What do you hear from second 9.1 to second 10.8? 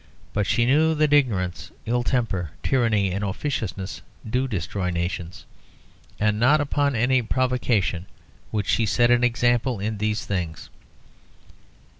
an example in these things.